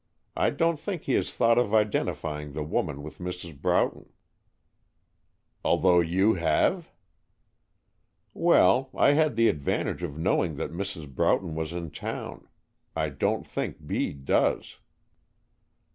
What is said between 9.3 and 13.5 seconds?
the advantage of knowing that Mrs. Broughton was in town. I don't